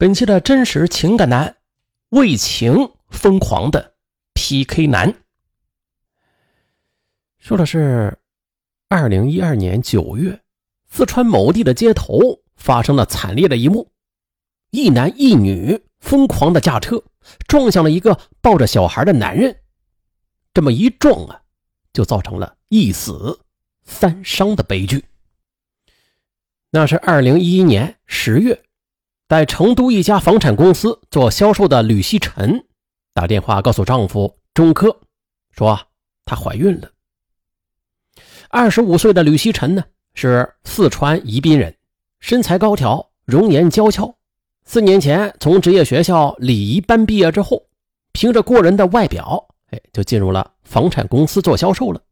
[0.00, 1.58] 本期的真实情感男，
[2.08, 3.96] 为情疯狂的
[4.32, 5.14] PK 男，
[7.38, 8.16] 说的是
[8.88, 10.40] 二零一二年九月，
[10.88, 12.18] 四川某地的街头
[12.56, 13.90] 发生了惨烈的一幕：
[14.70, 17.04] 一男一女疯狂的驾车
[17.46, 19.54] 撞向了一个抱着小孩的男人，
[20.54, 21.42] 这么一撞啊，
[21.92, 23.38] 就造成了一死
[23.84, 25.04] 三伤的悲剧。
[26.70, 28.58] 那是二零一一年十月。
[29.30, 32.66] 在成都一家房产公司做销售的吕希晨
[33.14, 34.98] 打电话告诉丈夫钟科，
[35.52, 35.78] 说
[36.24, 36.90] 她怀孕了。
[38.48, 41.72] 二十五岁的吕希晨呢，是四川宜宾人，
[42.18, 44.12] 身材高挑，容颜娇俏。
[44.64, 47.62] 四年前从职业学校礼仪班毕业之后，
[48.10, 52.02] 凭着过人的外表，哎，就进入了房产公司做销售了。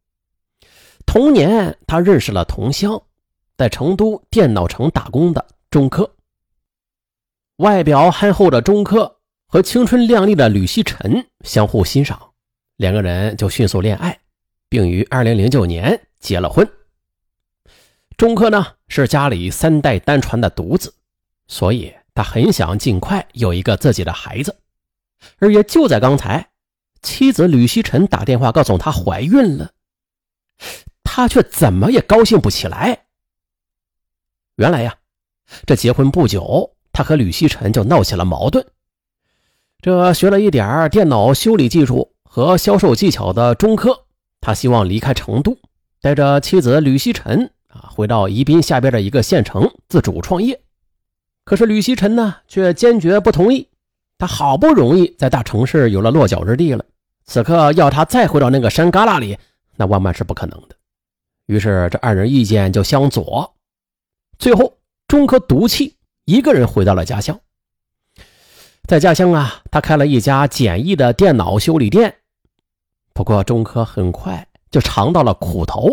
[1.05, 3.01] 同年，他认识了同乡，
[3.57, 6.09] 在成都电脑城打工的钟科。
[7.59, 12.31] 外表憨厚的钟科和青春靓丽的吕希晨相互欣赏，
[12.77, 14.17] 两个人就迅速恋爱，
[14.69, 16.65] 并于二零零九年结了婚。
[18.15, 20.93] 钟科呢是家里三代单传的独子，
[21.47, 24.57] 所以他很想尽快有一个自己的孩子。
[25.39, 26.51] 而也就在刚才，
[27.01, 29.71] 妻子吕希晨打电话告诉他怀孕了，
[31.03, 33.07] 他却怎么也高兴不起来。
[34.55, 34.95] 原来呀，
[35.65, 36.77] 这结婚不久。
[36.99, 38.65] 他和吕希晨就闹起了矛盾。
[39.81, 44.03] 这学了一点电脑修理技术和销售技巧的中科，
[44.41, 45.57] 他希望离开成都，
[46.01, 50.59] 带着妻子吕希晨啊，回到宜宾下边的一个县城自主创业。
[51.45, 53.69] 可是吕希晨呢，却坚决不同意。
[54.17, 56.83] 他好不容易在大城市有了落脚之地了，
[57.23, 59.37] 此刻要他再回到那个山旮旯里，
[59.77, 60.75] 那万万是不可能的。
[61.45, 63.55] 于是这二人意见就相左，
[64.37, 65.95] 最后中科赌气。
[66.29, 67.41] 一个人回到了家乡，
[68.83, 72.17] 在家乡啊，他开了一家简易的电脑修理店。
[73.15, 75.89] 不过，钟科很快就尝到了苦头。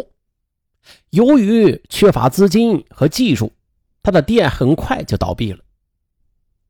[1.09, 3.51] 由于缺乏资金和技术，
[4.03, 5.61] 他的店很快就倒闭了。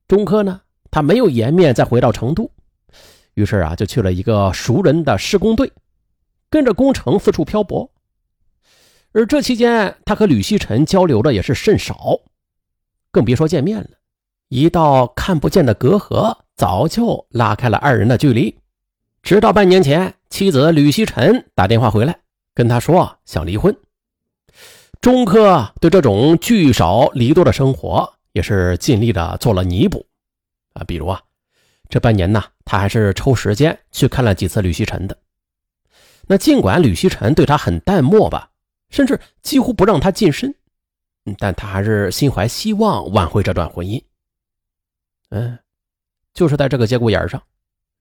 [0.06, 0.60] 钟科呢，
[0.93, 2.48] 他没有颜面再回到成都，
[3.34, 5.72] 于是啊，就去了一个熟人的施工队，
[6.48, 7.91] 跟着工程四处漂泊。
[9.10, 12.21] 而这期间，他和吕锡臣交流的也是甚少。
[13.16, 13.88] 更别说见面了，
[14.49, 18.54] 一道看不见的隔阂早就拉开了二人的距离。
[19.22, 22.19] 直到半年前，妻子吕希晨打电话回来，
[22.54, 23.75] 跟他说想离婚。
[25.00, 30.04] 钟科对这种聚少离多的生活也是尽力的做了弥补
[30.75, 31.19] 啊，比如啊，
[31.88, 35.16] 这半年呢，他还是抽时间去看了几次吕希晨的。
[36.27, 38.50] 那尽管吕希晨对他很淡漠吧，
[38.91, 40.54] 甚至几乎不让他近身。
[41.38, 44.03] 但他还是心怀希望挽回这段婚姻。
[45.31, 45.59] 嗯，
[46.34, 47.42] 就是在这个节骨眼上，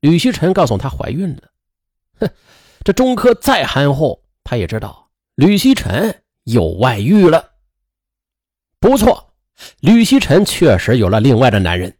[0.01, 1.43] 吕希晨告诉他怀孕了。
[2.19, 2.29] 哼，
[2.83, 7.51] 这钟科再憨厚，他也知道吕希晨有外遇了。
[8.79, 9.33] 不错，
[9.79, 11.97] 吕希晨确实有了另外的男人。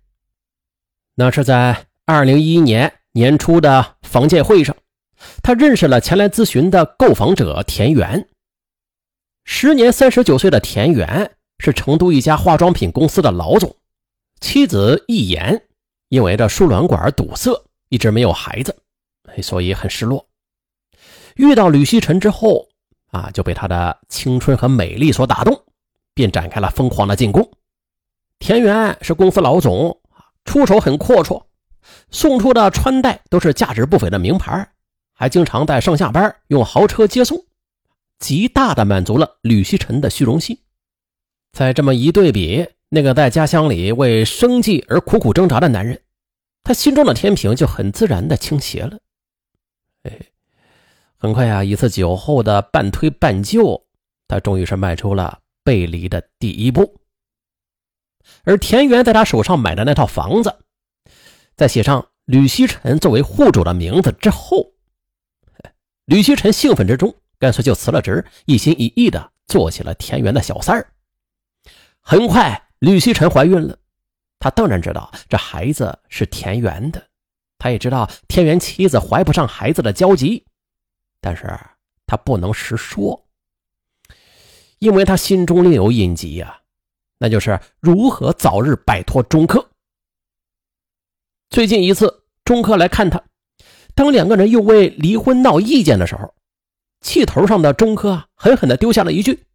[1.15, 4.75] 那是在二零一一年年初的房建会上，
[5.41, 8.29] 他认识了前来咨询的购房者田园。
[9.47, 13.73] 时年三十九岁的田园是成都一家化妆品公司的老总，
[14.41, 15.61] 妻子易言
[16.09, 18.75] 因为这输卵管堵塞，一直没有孩子，
[19.43, 20.27] 所以很失落。
[21.35, 22.67] 遇到吕希晨之后
[23.11, 25.63] 啊，就被他的青春和美丽所打动，
[26.15, 27.47] 便展开了疯狂的进攻。
[28.39, 30.01] 田园是公司老总，
[30.43, 31.43] 出手很阔绰，
[32.09, 34.67] 送出的穿戴都是价值不菲的名牌，
[35.13, 37.45] 还经常在上下班用豪车接送。
[38.19, 40.57] 极大的满足了吕希臣的虚荣心。
[41.51, 46.01] 再这么一对比，那个在家乡里为生计而苦苦挣扎的男人，
[46.63, 48.99] 他心中的天平就很自然的倾斜了。
[50.03, 50.19] 哎，
[51.17, 53.85] 很快啊，一次酒后的半推半就，
[54.27, 56.99] 他终于是迈出了背离的第一步。
[58.43, 60.55] 而田园在他手上买的那套房子，
[61.55, 64.73] 在写上吕希臣作为户主的名字之后，
[66.05, 67.15] 吕希臣兴奋之中。
[67.39, 70.91] 干脆就辞了职，一心一意的做起了田园的小三儿。
[71.99, 73.77] 很快，吕希晨怀孕了。
[74.39, 77.07] 他当然知道这孩子是田园的，
[77.57, 80.45] 他也知道田园妻子怀不上孩子的焦急，
[81.19, 81.59] 但是
[82.05, 83.25] 他不能实说，
[84.79, 86.61] 因为他心中另有隐疾呀，
[87.17, 89.71] 那就是如何早日摆脱钟科。
[91.49, 93.23] 最近一次，钟科来看他，
[93.95, 96.33] 当两个人又为离婚闹意见的时候。
[97.05, 99.45] 气头上的钟科狠狠地丢下了一句：“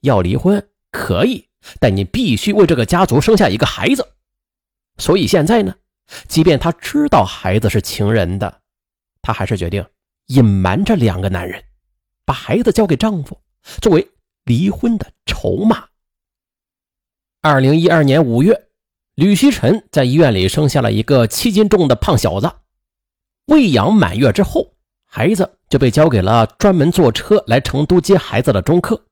[0.00, 1.48] 要离婚可以，
[1.80, 4.06] 但你必须为这个家族生下一个孩子。”
[4.98, 5.74] 所以现在呢，
[6.28, 8.60] 即便她知道孩子是情人的，
[9.22, 9.82] 她还是决定
[10.26, 11.64] 隐瞒着两个男人，
[12.26, 13.40] 把孩子交给丈夫，
[13.80, 14.06] 作为
[14.44, 15.86] 离婚的筹码。
[17.40, 18.66] 二零一二年五月，
[19.14, 22.52] 吕希晨在医院里生下了一个七斤重的胖小子。
[23.46, 24.71] 喂养满月之后，
[25.14, 29.04] 孩子就被交给了专门坐车来成都接孩子的中客。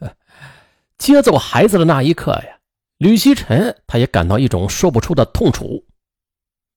[0.96, 2.60] 接走孩子的那一刻呀，
[2.96, 5.84] 吕希晨他也感到一种说不出的痛楚，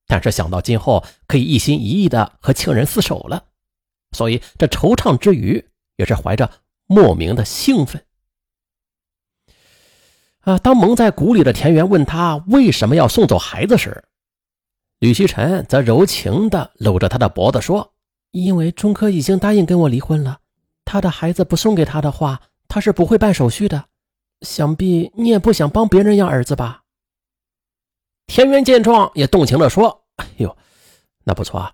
[0.05, 3.45] 但是想到今后可以一心一意的和亲人厮守了，
[4.11, 6.51] 所以这惆怅之余也是怀着
[6.87, 8.03] 莫名的兴奋。
[10.41, 14.03] 啊，当蒙在鼓里的田园问他为什么要送走孩子时，
[14.99, 17.93] 吕希晨则柔情地搂着他的脖子说
[18.31, 20.39] ：“因为钟科已经答应跟我离婚了，
[20.85, 23.85] 他的孩子不送给他的话，他是不会办手续的。
[24.41, 26.81] 想必你也不想帮别人要儿子吧？”
[28.25, 30.57] 田园见状也动情地说：“哎呦，
[31.23, 31.71] 那不错啊！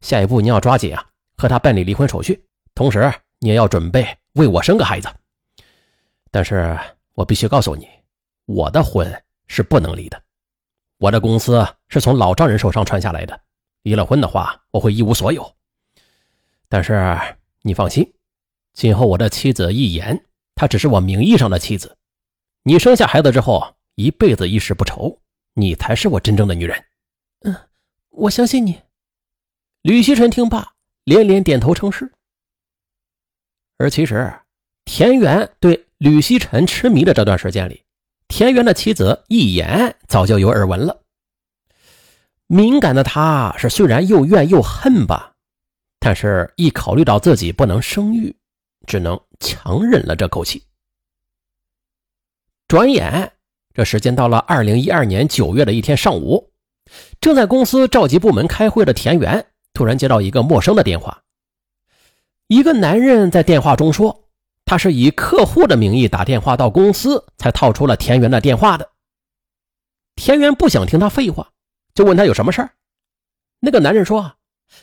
[0.00, 2.42] 下一步你要抓紧啊，和他办理离婚手续，
[2.74, 5.08] 同时你也要准备为我生个孩子。
[6.30, 6.78] 但是
[7.12, 7.86] 我必须告诉你，
[8.46, 10.20] 我的婚是不能离的。”
[11.02, 13.40] 我的公司是从老丈人手上传下来的，
[13.82, 15.56] 离了婚的话，我会一无所有。
[16.68, 17.18] 但是
[17.62, 18.14] 你放心，
[18.72, 21.98] 今后我的妻子一言，她只是我名义上的妻子。
[22.62, 25.20] 你生下孩子之后，一辈子衣食不愁，
[25.54, 26.84] 你才是我真正的女人。
[27.40, 27.56] 嗯，
[28.10, 28.80] 我相信你。
[29.82, 32.12] 吕希晨听罢，连连点头称是。
[33.76, 34.32] 而其实，
[34.84, 37.82] 田园对吕希晨痴迷的这段时间里。
[38.32, 41.02] 田园的妻子一言早就有耳闻了。
[42.46, 45.34] 敏感的他是虽然又怨又恨吧，
[46.00, 48.34] 但是一考虑到自己不能生育，
[48.86, 50.64] 只能强忍了这口气。
[52.68, 53.30] 转眼，
[53.74, 56.52] 这时间到了二零一二年九月的一天上午，
[57.20, 59.44] 正在公司召集部门开会的田园
[59.74, 61.22] 突然接到一个陌生的电话。
[62.46, 64.21] 一个男人在电话中说。
[64.72, 68.90] 他是以客户的名义打电话到公司，才套出了田园的电话的。
[70.16, 71.52] 田园不想听他废话，
[71.94, 72.70] 就问他有什么事儿。
[73.60, 74.36] 那个男人说：“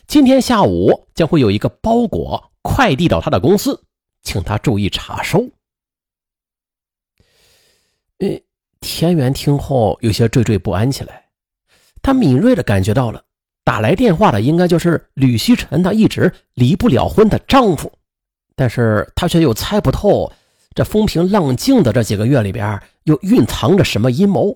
[0.06, 3.82] 今天下午将会有一个包裹快递到他的公司，
[4.22, 5.50] 请他注意查收。”
[8.18, 8.40] 呃，
[8.78, 11.30] 田园听后有些惴惴不安起来，
[12.00, 13.24] 他敏锐的感觉到了，
[13.64, 17.92] 打来电话的应该就是吕希晨，他一直离不了婚的丈夫。
[18.60, 20.30] 但是他却又猜不透，
[20.74, 24.54] 这风平浪静的这几个月里边，又蕴藏着什么阴谋。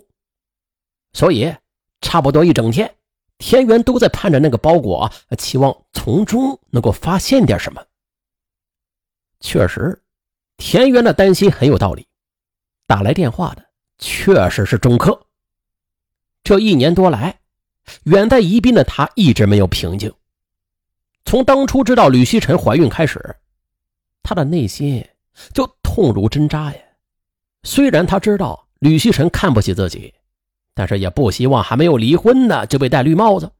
[1.15, 1.51] 所以，
[2.03, 2.97] 差不多一整天，
[3.39, 7.83] 田园都在盼着那个包裹，期望从中能够发现点什么。
[9.41, 10.03] 确实，
[10.59, 12.07] 田园的担心很有道理。
[12.87, 13.65] 打来电话的
[13.97, 15.19] 确实是钟科。
[16.43, 17.39] 这一年多来，
[18.03, 20.13] 远在宜宾的他一直没有平静。
[21.25, 23.35] 从当初知道吕希晨怀孕开始。
[24.25, 25.07] 他的内心
[25.53, 26.79] 就痛如针扎呀！
[27.63, 30.13] 虽然他知道吕希晨看不起自己，
[30.75, 33.53] 但是也不希望还没有离婚呢就被戴绿帽子，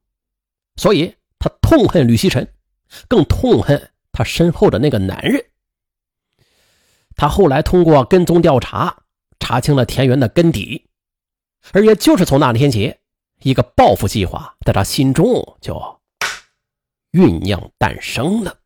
[0.75, 2.51] 所以他痛恨吕希晨，
[3.07, 5.45] 更痛恨他身后的那个男人。
[7.15, 9.03] 他后来通过跟踪调查，
[9.39, 10.89] 查清了田园的根底，
[11.71, 12.95] 而也就是从那天起，
[13.41, 16.01] 一个报复计划在他心中就
[17.11, 18.57] 酝酿诞生了。